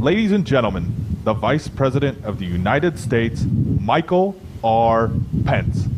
[0.00, 4.34] Ladies and gentlemen, the Vice President of the United States, Michael
[4.64, 5.10] R.
[5.44, 5.88] Pence.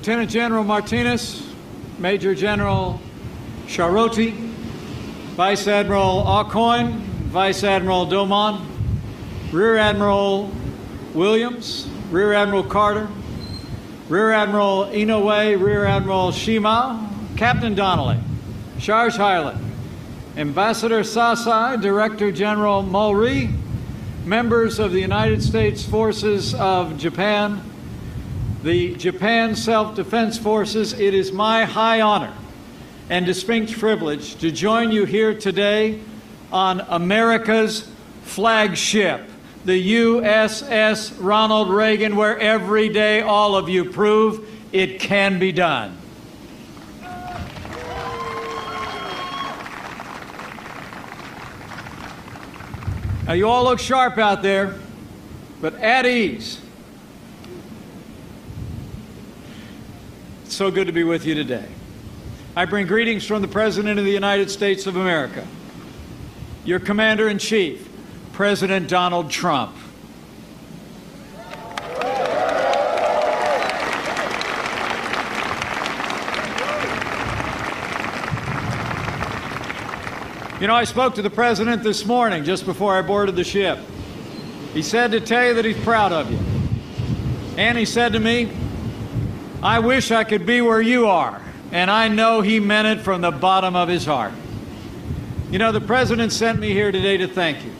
[0.00, 1.46] Lieutenant General Martinez,
[1.98, 2.98] Major General
[3.66, 4.32] Charoti,
[5.36, 6.92] Vice Admiral Aucoin,
[7.28, 8.64] Vice Admiral Domon,
[9.52, 10.50] Rear Admiral
[11.12, 13.10] Williams, Rear Admiral Carter,
[14.08, 17.06] Rear Admiral Inoue, Rear Admiral Shima,
[17.36, 18.20] Captain Donnelly,
[18.78, 19.62] Charge Hyland,
[20.38, 23.54] Ambassador Sasae, Director General Mulry,
[24.24, 27.69] members of the United States Forces of Japan,
[28.62, 32.34] the Japan Self Defense Forces, it is my high honor
[33.08, 36.00] and distinct privilege to join you here today
[36.52, 37.90] on America's
[38.22, 39.22] flagship,
[39.64, 45.96] the USS Ronald Reagan, where every day all of you prove it can be done.
[53.26, 54.74] Now, you all look sharp out there,
[55.60, 56.60] but at ease.
[60.60, 61.64] So good to be with you today.
[62.54, 65.46] I bring greetings from the President of the United States of America,
[66.66, 67.88] your Commander in Chief,
[68.34, 69.74] President Donald Trump.
[80.60, 83.78] You know, I spoke to the President this morning just before I boarded the ship.
[84.74, 86.38] He said to tell you that he's proud of you.
[87.56, 88.52] And he said to me,
[89.62, 91.40] I wish I could be where you are.
[91.72, 94.32] And I know he meant it from the bottom of his heart.
[95.50, 97.72] You know, the President sent me here today to thank you.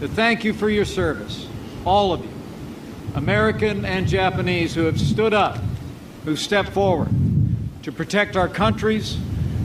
[0.00, 1.46] To thank you for your service,
[1.84, 2.30] all of you,
[3.14, 5.58] American and Japanese who have stood up,
[6.24, 7.08] who stepped forward
[7.82, 9.18] to protect our countries,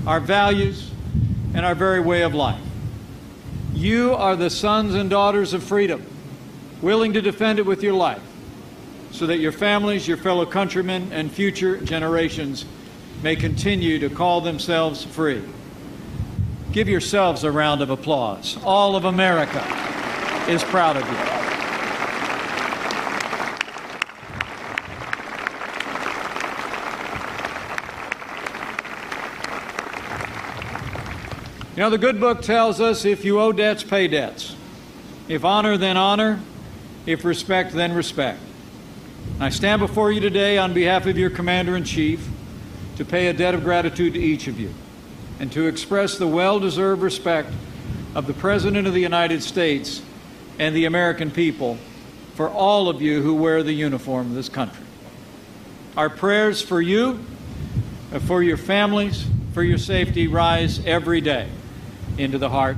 [0.08, 0.92] our values,
[1.54, 2.62] and our very way of life.
[3.74, 6.06] You are the sons and daughters of freedom,
[6.82, 8.22] willing to defend it with your life
[9.14, 12.66] so that your families, your fellow countrymen, and future generations
[13.22, 15.42] may continue to call themselves free.
[16.72, 18.58] Give yourselves a round of applause.
[18.64, 19.64] All of America
[20.50, 21.44] is proud of you.
[31.76, 34.56] You know, the good book tells us if you owe debts, pay debts.
[35.28, 36.40] If honor, then honor.
[37.06, 38.40] If respect, then respect.
[39.44, 42.26] I stand before you today on behalf of your Commander in Chief
[42.96, 44.74] to pay a debt of gratitude to each of you
[45.38, 47.52] and to express the well deserved respect
[48.16, 50.02] of the President of the United States
[50.60, 51.78] and the American people
[52.36, 54.86] for all of you who wear the uniform of this country.
[55.98, 57.20] Our prayers for you,
[58.14, 61.50] uh, for your families, for your safety rise every day
[62.18, 62.78] into the heart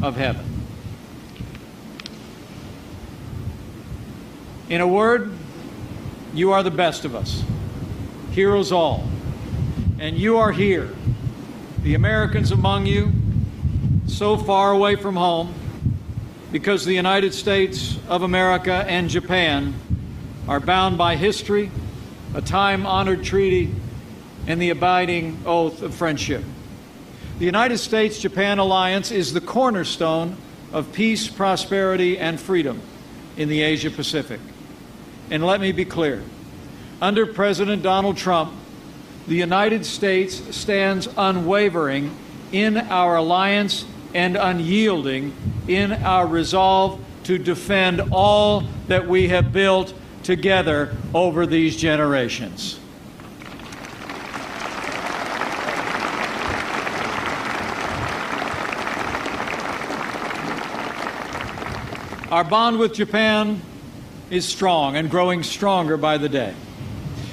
[0.00, 0.46] of heaven.
[4.70, 5.37] In a word,
[6.38, 7.42] you are the best of us,
[8.30, 9.08] heroes all.
[9.98, 10.88] And you are here,
[11.82, 13.10] the Americans among you,
[14.06, 15.52] so far away from home,
[16.52, 19.74] because the United States of America and Japan
[20.46, 21.72] are bound by history,
[22.34, 23.74] a time honored treaty,
[24.46, 26.44] and the abiding oath of friendship.
[27.40, 30.36] The United States Japan alliance is the cornerstone
[30.72, 32.80] of peace, prosperity, and freedom
[33.36, 34.40] in the Asia Pacific.
[35.30, 36.22] And let me be clear
[37.00, 38.52] under President Donald Trump,
[39.26, 42.16] the United States stands unwavering
[42.50, 43.84] in our alliance
[44.14, 45.34] and unyielding
[45.68, 52.80] in our resolve to defend all that we have built together over these generations.
[62.30, 63.60] Our bond with Japan
[64.30, 66.54] is strong and growing stronger by the day.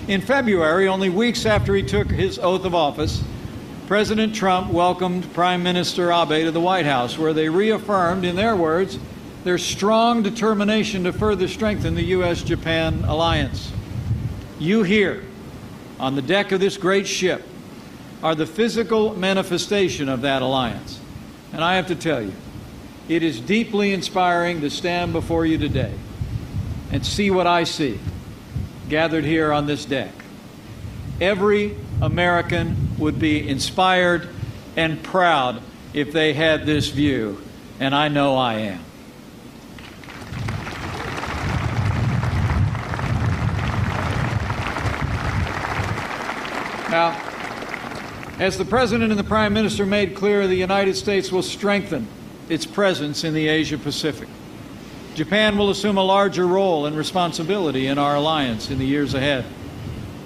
[0.08, 3.24] In February, only weeks after he took his oath of office,
[3.88, 8.56] President Trump welcomed Prime Minister Abe to the White House, where they reaffirmed, in their
[8.56, 8.98] words,
[9.44, 12.42] their strong determination to further strengthen the U.S.
[12.44, 13.72] Japan alliance.
[14.58, 15.24] You here,
[16.00, 17.44] on the deck of this great ship,
[18.24, 21.00] are the physical manifestation of that alliance.
[21.54, 22.34] And I have to tell you,
[23.08, 25.94] it is deeply inspiring to stand before you today
[26.96, 28.00] and see what I see
[28.88, 30.14] gathered here on this deck.
[31.20, 34.30] Every American would be inspired
[34.78, 35.62] and proud
[35.94, 37.42] if they had this view,
[37.82, 38.80] and I know I am.
[46.90, 47.12] Now,
[48.40, 52.08] as the President and the Prime Minister made clear, the United States will strengthen
[52.48, 54.30] its presence in the Asia Pacific.
[55.16, 59.46] Japan will assume a larger role and responsibility in our alliance in the years ahead.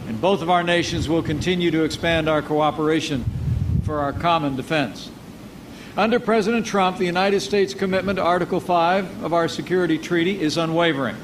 [0.08, 3.24] And both of our nations will continue to expand our cooperation
[3.84, 5.12] for our common defense.
[5.96, 10.58] Under President Trump, the United States' commitment to Article 5 of our security treaty is
[10.58, 11.18] unwavering.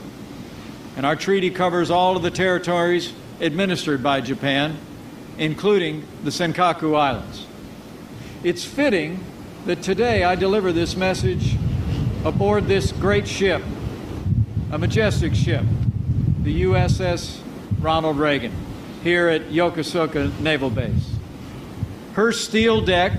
[0.95, 4.77] And our treaty covers all of the territories administered by Japan,
[5.39, 7.47] including the Senkaku Islands.
[8.43, 9.23] It's fitting
[9.65, 11.57] that today I deliver this message
[12.25, 13.61] aboard this great ship,
[14.71, 15.63] a majestic ship,
[16.41, 17.39] the USS
[17.79, 18.51] Ronald Reagan,
[19.03, 21.15] here at Yokosuka Naval Base.
[22.13, 23.13] Her steel deck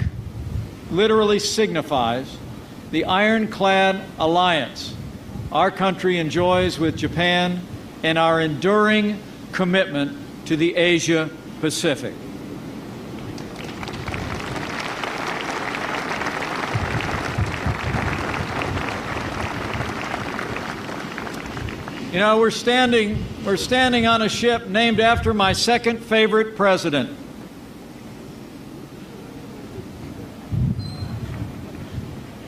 [0.91, 2.37] literally signifies
[2.91, 4.94] the ironclad alliance
[5.53, 7.61] our country enjoys with Japan
[8.03, 9.20] and our enduring
[9.53, 11.31] commitment to the Asia
[11.61, 12.12] Pacific.
[22.17, 27.15] You know, we're standing, we're standing on a ship named after my second favorite president.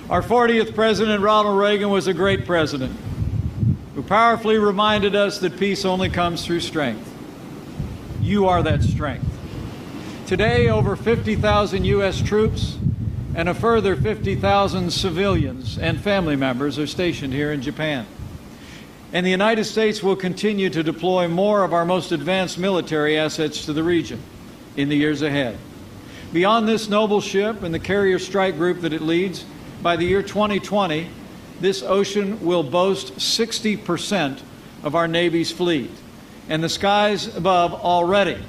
[0.09, 2.99] Our 40th president, Ronald Reagan, was a great president
[3.95, 7.07] who powerfully reminded us that peace only comes through strength.
[8.23, 9.27] You are that strength.
[10.27, 12.23] Today, over 50,000 U.S.
[12.23, 12.79] troops
[13.35, 18.07] and a further 50,000 civilians and family members are stationed here in Japan.
[19.13, 23.65] And the United States will continue to deploy more of our most advanced military assets
[23.65, 24.21] to the region
[24.77, 25.57] in the years ahead.
[26.33, 29.47] Beyond this noble ship and the carrier strike group that it leads,
[29.83, 31.09] by the year 2020,
[31.61, 34.41] this ocean will boast 60%
[34.83, 35.91] of our Navy's fleet.
[36.51, 38.43] And the skies above already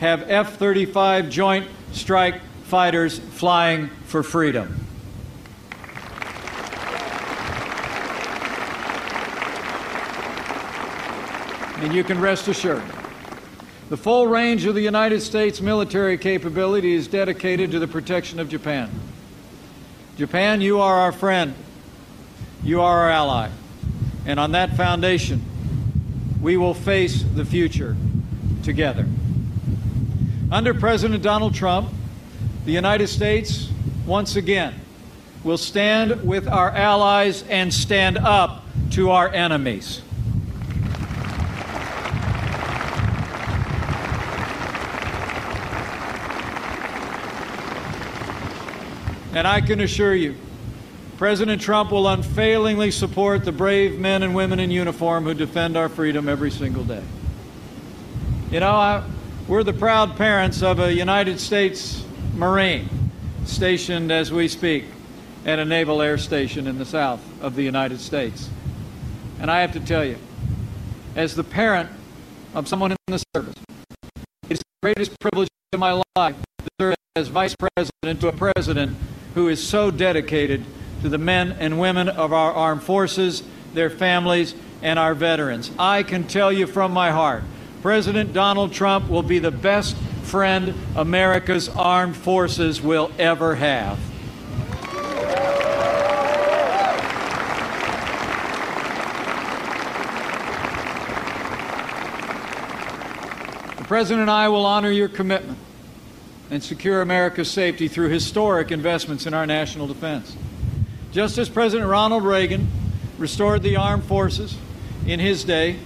[0.00, 4.86] have F 35 Joint Strike Fighters flying for freedom.
[11.80, 12.82] And you can rest assured.
[13.88, 18.48] The full range of the United States military capability is dedicated to the protection of
[18.48, 18.90] Japan.
[20.16, 21.54] Japan, you are our friend.
[22.62, 23.48] You are our ally.
[24.26, 25.42] And on that foundation,
[26.42, 27.96] we will face the future
[28.62, 29.06] together.
[30.52, 31.90] Under President Donald Trump,
[32.66, 33.70] the United States,
[34.06, 34.74] once again,
[35.42, 40.02] will stand with our allies and stand up to our enemies.
[49.40, 50.34] And I can assure you,
[51.16, 55.88] President Trump will unfailingly support the brave men and women in uniform who defend our
[55.88, 57.02] freedom every single day.
[58.50, 59.02] You know, I,
[59.48, 62.04] we're the proud parents of a United States
[62.34, 62.86] Marine
[63.46, 64.84] stationed as we speak
[65.46, 68.50] at a naval air station in the south of the United States.
[69.40, 70.18] And I have to tell you,
[71.16, 71.88] as the parent
[72.52, 73.54] of someone in the service,
[74.50, 78.94] it's the greatest privilege of my life to serve as vice president to a president
[79.40, 80.62] who is so dedicated
[81.00, 83.42] to the men and women of our armed forces,
[83.72, 85.70] their families, and our veterans.
[85.78, 87.42] I can tell you from my heart,
[87.80, 93.98] President Donald Trump will be the best friend America's armed forces will ever have.
[103.78, 105.56] The President and I will honor your commitment
[106.50, 110.36] and secure America's safety through historic investments in our national defense.
[111.12, 112.68] Just as President Ronald Reagan
[113.18, 114.56] restored the armed forces
[115.06, 115.76] in his day,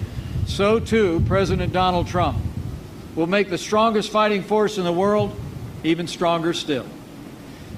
[0.45, 2.37] so too President Donald Trump
[3.15, 5.35] will make the strongest fighting force in the world
[5.83, 6.85] even stronger still.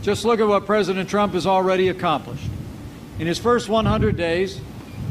[0.01, 2.47] Just look at what President Trump has already accomplished.
[3.19, 4.61] In his first 100 days,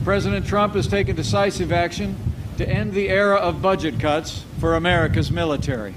[0.04, 2.16] President Trump has taken decisive action
[2.56, 5.94] to end the era of budget cuts for America's military.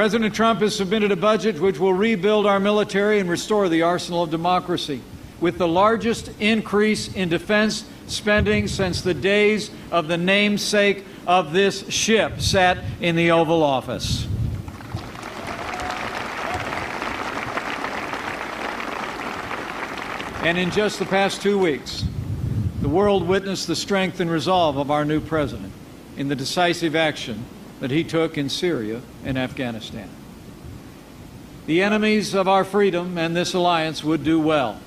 [0.00, 4.22] President Trump has submitted a budget which will rebuild our military and restore the arsenal
[4.22, 5.02] of democracy
[5.42, 11.86] with the largest increase in defense spending since the days of the namesake of this
[11.90, 14.26] ship sat in the Oval Office.
[20.42, 22.04] And in just the past two weeks,
[22.80, 25.74] the world witnessed the strength and resolve of our new president
[26.16, 27.44] in the decisive action
[27.80, 30.08] that he took in Syria and Afghanistan.
[31.66, 34.80] The enemies of our freedom and this alliance would do well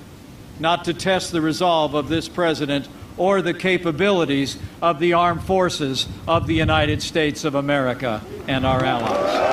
[0.58, 6.06] not to test the resolve of this president or the capabilities of the armed forces
[6.26, 9.52] of the United States of America and our allies.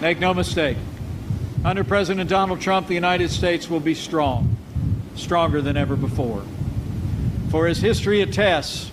[0.00, 0.76] Make no mistake,
[1.64, 4.53] under President Donald Trump, the United States will be strong,
[5.14, 6.42] stronger than ever before.
[7.50, 8.90] For as history attests,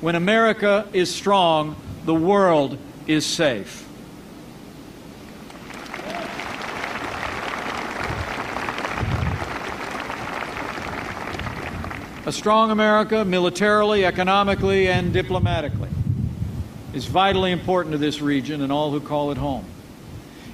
[0.00, 3.88] when America is strong, the world is safe.
[12.26, 15.90] A strong America, militarily, economically, and diplomatically,
[16.94, 19.66] is vitally important to this region and all who call it home.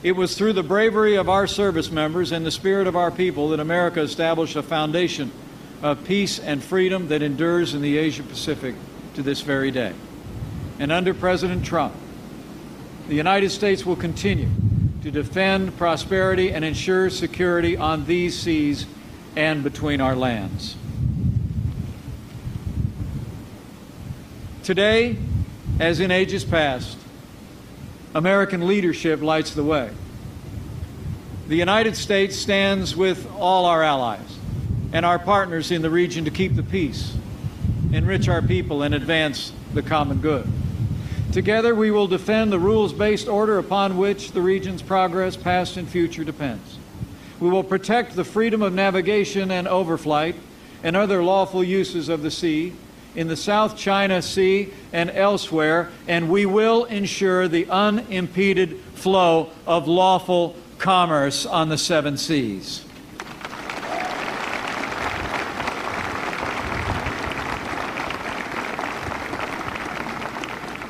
[0.02, 3.50] It was through the bravery of our service members and the spirit of our people
[3.50, 5.30] that America established a foundation
[5.82, 8.74] of peace and freedom that endures in the Asia Pacific
[9.14, 9.92] to this very day.
[10.78, 11.94] And under President Trump,
[13.08, 14.48] the United States will continue
[15.02, 18.86] to defend prosperity and ensure security on these seas
[19.36, 20.76] and between our lands.
[24.62, 25.16] Today,
[25.78, 26.96] as in ages past,
[28.14, 29.90] American leadership lights the way.
[31.46, 34.38] The United States stands with all our allies
[34.92, 37.16] and our partners in the region to keep the peace,
[37.92, 40.50] enrich our people, and advance the common good.
[41.32, 45.88] Together, we will defend the rules based order upon which the region's progress, past and
[45.88, 46.78] future, depends.
[47.38, 50.34] We will protect the freedom of navigation and overflight
[50.82, 52.74] and other lawful uses of the sea
[53.14, 59.88] in the South China Sea and elsewhere, and we will ensure the unimpeded flow of
[59.88, 62.84] lawful commerce on the seven seas.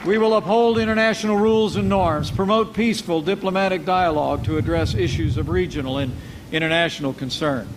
[0.04, 5.50] We will uphold international rules and norms, promote peaceful diplomatic dialogue to address issues of
[5.50, 6.16] regional and
[6.50, 7.68] international concern.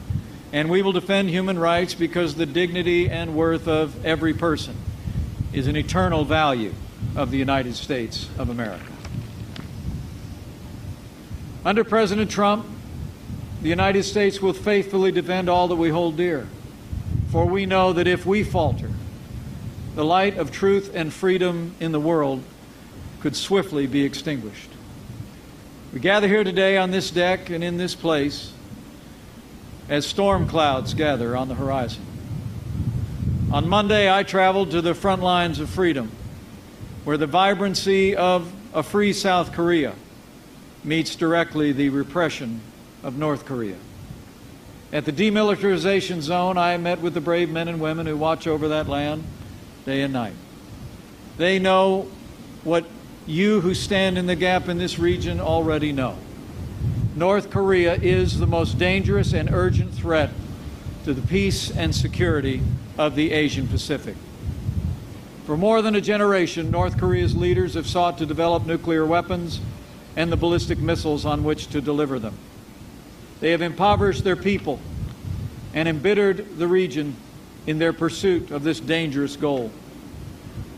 [0.54, 4.76] And we will defend human rights because the dignity and worth of every person
[5.52, 6.74] is an eternal value
[7.16, 8.86] of the United States of America.
[11.66, 12.68] Under President Trump,
[13.64, 16.48] the United States will faithfully defend all that we hold dear.
[17.32, 18.92] For we know that if we falter,
[19.96, 22.44] the light of truth and freedom in the world
[23.22, 24.70] could swiftly be extinguished.
[25.94, 28.54] We gather here today on this deck and in this place
[29.90, 32.04] as storm clouds gather on the horizon.
[33.52, 36.12] On Monday, I traveled to the front lines of freedom,
[37.04, 39.94] where the vibrancy of a free South Korea
[40.84, 42.62] meets directly the repression
[43.04, 43.76] of North Korea.
[44.92, 48.70] At the demilitarization zone, I met with the brave men and women who watch over
[48.70, 49.24] that land
[49.86, 50.34] day and night.
[51.38, 52.08] They know
[52.64, 52.86] what
[53.26, 56.18] you who stand in the gap in this region already know.
[57.16, 60.32] North Korea is the most dangerous and urgent threat
[61.06, 62.62] to the peace and security
[62.98, 64.16] of the Asian Pacific.
[65.46, 69.60] For more than a generation, North Korea's leaders have sought to develop nuclear weapons
[70.16, 72.36] and the ballistic missiles on which to deliver them.
[73.42, 74.80] They have impoverished their people
[75.76, 77.16] and embittered the region
[77.68, 79.72] in their pursuit of this dangerous goal.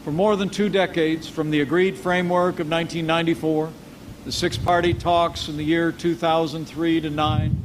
[0.04, 3.72] For more than two decades, from the agreed framework of 1994
[4.25, 7.58] the six party talks in the year 2003 to 9,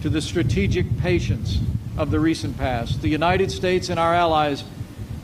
[0.00, 1.58] to the strategic patience
[1.98, 3.02] of the recent past.
[3.02, 4.64] The United States and our allies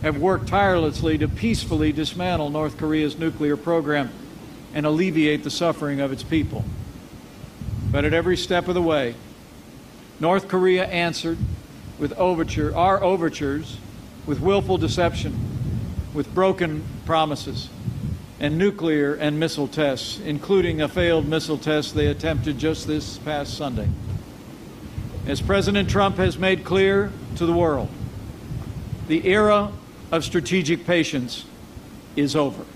[0.03, 4.11] have worked tirelessly to peacefully dismantle North Korea's nuclear program
[4.75, 6.65] and alleviate the suffering of its people.
[7.91, 9.15] But at every step of the way,
[10.21, 11.39] North Korea answered
[11.99, 13.79] with overture, our overtures,
[14.27, 15.39] with willful deception,
[16.13, 17.71] with broken promises
[18.45, 23.57] and nuclear and missile tests, including a failed missile test they attempted just this past
[23.57, 23.89] Sunday.
[25.27, 27.89] As President Trump has made clear to the world,
[29.09, 29.73] the era
[30.13, 31.47] of strategic patience
[32.17, 32.67] is over.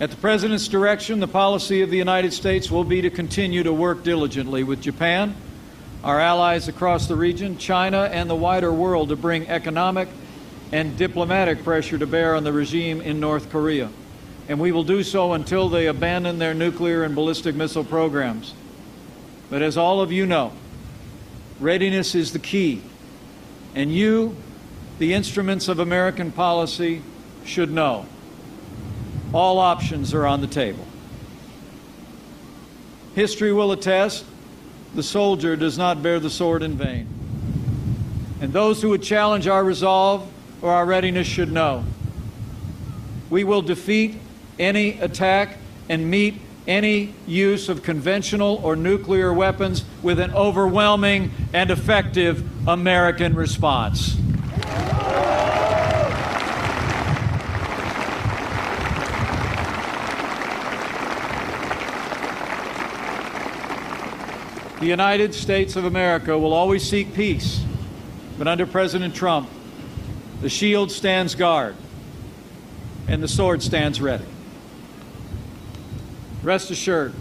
[0.00, 3.72] At the President's direction, the policy of the United States will be to continue to
[3.72, 5.34] work diligently with Japan,
[6.04, 10.08] our allies across the region, China, and the wider world to bring economic
[10.70, 13.90] and diplomatic pressure to bear on the regime in North Korea.
[14.48, 18.54] And we will do so until they abandon their nuclear and ballistic missile programs.
[19.50, 20.52] But as all of you know,
[21.58, 22.82] Readiness is the key.
[23.74, 24.36] And you,
[25.00, 27.02] the instruments of American policy,
[27.44, 28.06] should know.
[29.32, 30.86] All options are on the table.
[33.14, 34.24] History will attest
[34.94, 37.06] the soldier does not bear the sword in vain.
[38.40, 40.30] And those who would challenge our resolve
[40.62, 41.84] or our readiness should know
[43.30, 44.16] we will defeat
[44.58, 45.58] any attack
[45.88, 53.34] and meet any use of conventional or nuclear weapons with an overwhelming and effective American
[53.34, 54.16] response.
[64.80, 67.64] The United States of America will always seek peace,
[68.38, 69.50] but under President Trump,
[70.40, 71.74] the shield stands guard
[73.08, 74.24] and the sword stands ready.
[76.44, 77.12] Rest assured,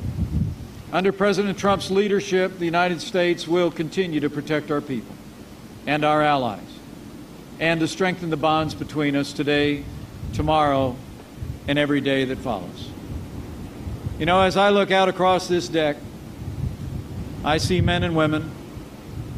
[0.91, 5.15] under President Trump's leadership, the United States will continue to protect our people
[5.87, 6.61] and our allies
[7.59, 9.83] and to strengthen the bonds between us today,
[10.33, 10.95] tomorrow,
[11.67, 12.91] and every day that follows.
[14.19, 15.97] You know, as I look out across this deck,
[17.47, 18.51] I see men and women,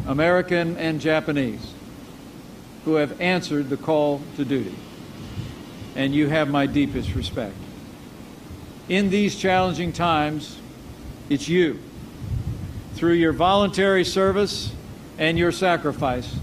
[0.07, 1.75] American and Japanese,
[2.83, 4.73] who have answered the call to duty.
[5.95, 7.53] And you have my deepest respect.
[8.87, 10.57] In these challenging times,
[11.29, 11.79] it's you,
[12.95, 14.71] through your voluntary service
[15.19, 16.35] and your sacrifice,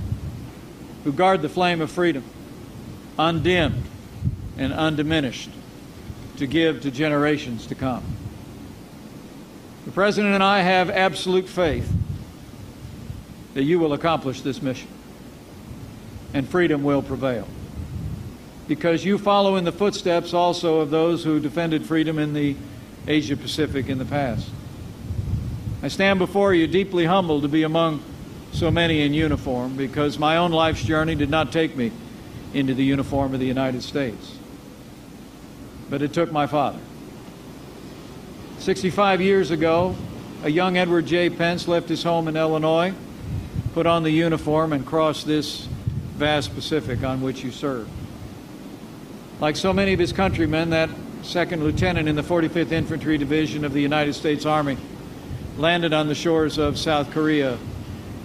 [1.02, 2.22] who guard the flame of freedom,
[3.18, 3.82] undimmed
[4.56, 5.50] and undiminished,
[6.36, 8.04] to give to generations to come.
[9.96, 11.90] President and I have absolute faith
[13.54, 14.90] that you will accomplish this mission
[16.34, 17.48] and freedom will prevail.
[18.68, 22.56] Because you follow in the footsteps also of those who defended freedom in the
[23.08, 24.46] Asia Pacific in the past.
[25.82, 28.02] I stand before you deeply humbled to be among
[28.52, 31.90] so many in uniform because my own life's journey did not take me
[32.52, 34.36] into the uniform of the United States.
[35.88, 36.80] But it took my father.
[38.66, 39.94] 65 years ago,
[40.42, 41.30] a young Edward J.
[41.30, 42.92] Pence left his home in Illinois,
[43.74, 45.66] put on the uniform, and crossed this
[46.16, 47.88] vast Pacific on which you serve.
[49.38, 50.90] Like so many of his countrymen, that
[51.22, 54.76] second lieutenant in the 45th Infantry Division of the United States Army
[55.56, 57.58] landed on the shores of South Korea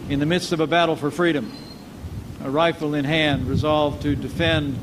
[0.09, 1.53] in the midst of a battle for freedom,
[2.43, 4.75] a rifle in hand, resolved to defend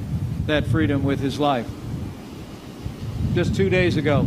[0.47, 1.68] that freedom with his life.
[3.35, 4.25] Just two days ago,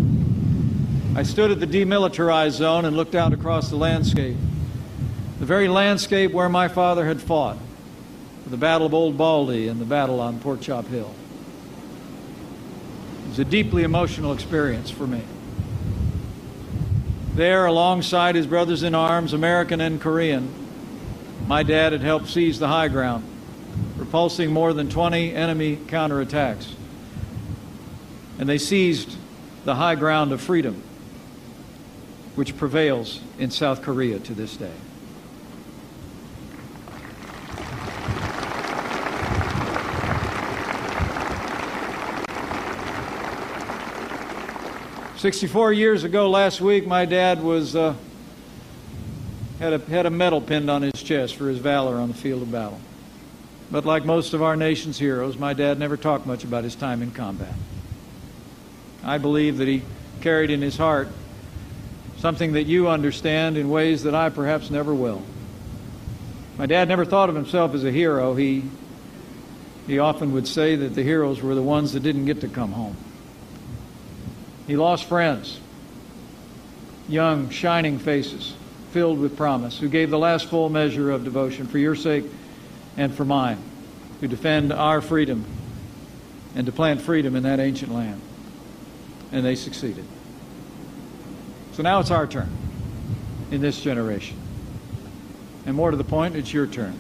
[1.14, 4.38] I stood at the demilitarized zone and looked out across the landscape,
[5.40, 7.58] the very landscape where my father had fought,
[8.48, 11.14] the Battle of Old Baldy and the battle on Pork Chop Hill.
[13.26, 15.22] It was a deeply emotional experience for me.
[17.36, 20.50] There, alongside his brothers in arms, American and Korean,
[21.46, 23.26] my dad had helped seize the high ground,
[23.98, 26.74] repulsing more than 20 enemy counterattacks.
[28.40, 29.18] And they seized
[29.66, 30.82] the high ground of freedom
[32.36, 34.72] which prevails in South Korea to this day.
[45.18, 47.94] Sixty-four years ago, last week, my dad was uh,
[49.60, 52.42] had a had a medal pinned on his chest for his valor on the field
[52.42, 52.82] of battle.
[53.70, 57.04] But like most of our nation's heroes, my dad never talked much about his time
[57.04, 57.54] in combat.
[59.04, 59.84] I believe that he
[60.22, 61.08] carried in his heart
[62.22, 65.24] something that you understand in ways that I perhaps never will.
[66.56, 68.36] My dad never thought of himself as a hero.
[68.36, 68.64] He,
[69.88, 72.74] he often would say that the heroes were the ones that didn't get to come
[72.74, 72.96] home.
[74.68, 75.60] He lost friends,
[77.10, 78.54] young, shining faces
[78.92, 82.26] filled with promise, who gave the last full measure of devotion for your sake
[82.98, 83.58] and for mine,
[84.20, 85.44] to defend our freedom
[86.54, 88.22] and to plant freedom in that ancient land.
[89.32, 90.06] And they succeeded.
[91.74, 92.50] So now it's our turn
[93.50, 94.38] in this generation.
[95.66, 96.98] And more to the point, it's your turn.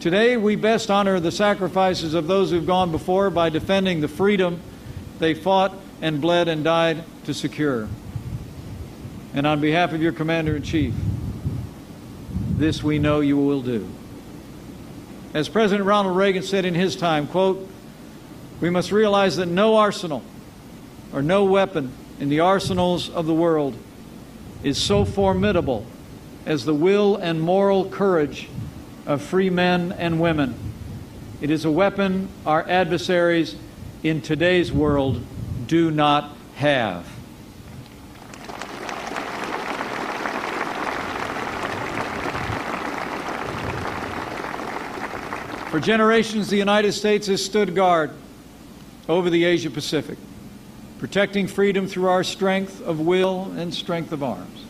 [0.00, 4.60] Today, we best honor the sacrifices of those who've gone before by defending the freedom
[5.18, 7.88] they fought and bled and died to secure.
[9.34, 10.94] And on behalf of your Commander in Chief,
[12.56, 13.88] this we know you will do.
[15.32, 17.68] As President Ronald Reagan said in his time, quote,
[18.60, 20.22] we must realize that no arsenal
[21.12, 23.74] or no weapon in the arsenals of the world
[24.62, 25.86] is so formidable
[26.44, 28.48] as the will and moral courage
[29.06, 30.54] of free men and women.
[31.40, 33.56] It is a weapon our adversaries
[34.02, 35.24] in today's world
[35.66, 37.06] do not have.
[45.70, 48.10] For generations, the United States has stood guard
[49.08, 50.18] over the Asia Pacific,
[51.00, 54.66] protecting freedom through our strength of will and strength of arms.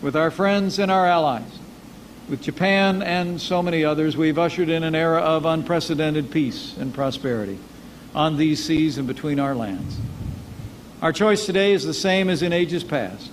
[0.00, 1.58] With our friends and our allies,
[2.26, 6.94] with Japan and so many others, we've ushered in an era of unprecedented peace and
[6.94, 7.58] prosperity
[8.14, 9.98] on these seas and between our lands.
[11.02, 13.30] Our choice today is the same as in ages past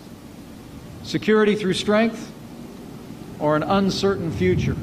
[1.04, 2.30] security through strength
[3.40, 4.76] or an uncertain future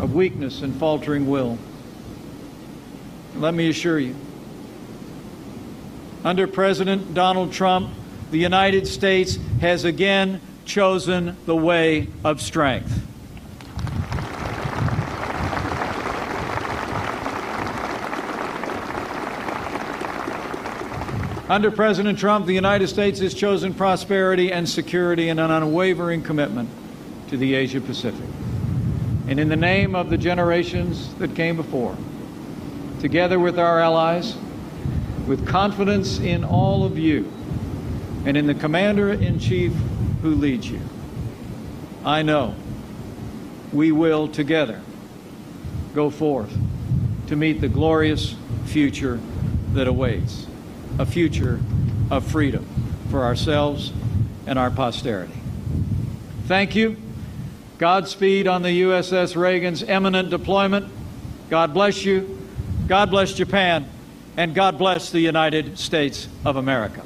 [0.00, 1.56] of weakness and faltering will.
[3.36, 4.16] Let me assure you,
[6.24, 7.90] under President Donald Trump,
[8.30, 13.00] the United States has again chosen the way of strength.
[21.48, 26.70] Under President Trump, the United States has chosen prosperity and security and an unwavering commitment
[27.28, 28.24] to the Asia Pacific.
[29.28, 31.94] And in the name of the generations that came before,
[33.00, 34.34] together with our allies,
[35.26, 37.32] with confidence in all of you
[38.24, 39.72] and in the Commander in Chief
[40.22, 40.80] who leads you,
[42.04, 42.54] I know
[43.72, 44.80] we will together
[45.94, 46.52] go forth
[47.28, 48.34] to meet the glorious
[48.66, 49.20] future
[49.72, 50.46] that awaits
[50.98, 51.60] a future
[52.10, 52.66] of freedom
[53.10, 53.92] for ourselves
[54.46, 55.34] and our posterity.
[56.46, 56.96] Thank you.
[57.78, 60.92] Godspeed on the USS Reagan's eminent deployment.
[61.50, 62.38] God bless you.
[62.86, 63.88] God bless Japan.
[64.36, 67.02] And God bless the United States of America.